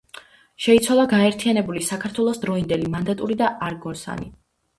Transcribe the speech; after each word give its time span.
შეიცვალა 0.67 1.03
გაერთიანებული 1.11 1.83
საქართველოს 1.89 2.41
დროინდელი 2.47 2.91
მანდატური 2.95 3.39
და 3.45 3.53
არგნოსანი. 3.69 4.33